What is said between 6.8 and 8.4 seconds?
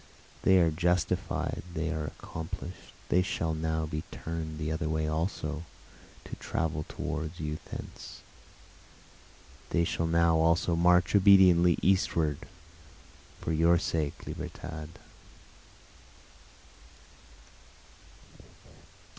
toward you thence,